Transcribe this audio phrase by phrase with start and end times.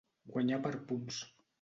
[0.37, 1.23] Guanyar per punts.